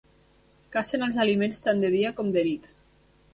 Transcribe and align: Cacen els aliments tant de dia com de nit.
Cacen 0.75 1.07
els 1.07 1.19
aliments 1.25 1.61
tant 1.67 1.85
de 1.85 1.93
dia 1.97 2.13
com 2.21 2.33
de 2.39 2.45
nit. 2.49 2.73